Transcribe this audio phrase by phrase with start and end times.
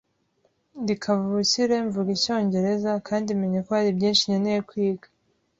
[0.81, 5.07] Ndi kavukire mvuga Icyongereza kandi menye ko hari byinshi nkeneye kwiga